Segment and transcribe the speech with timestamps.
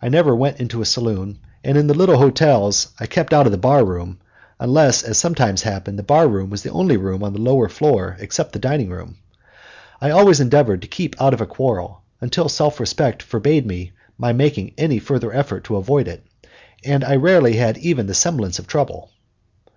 [0.00, 3.50] I never went into a saloon, and in the little hotels I kept out of
[3.50, 4.20] the bar room
[4.60, 8.16] unless, as sometimes happened, the bar room was the only room on the lower floor
[8.20, 9.16] except the dining room.
[10.00, 14.72] I always endeavored to keep out of a quarrel until self respect forbade my making
[14.78, 16.24] any further effort to avoid it,
[16.84, 19.10] and I very rarely had even the semblance of trouble.